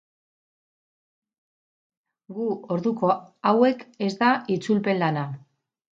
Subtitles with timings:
[2.37, 3.11] Gu orduko
[3.51, 5.29] hauek ez da itzulpen lana.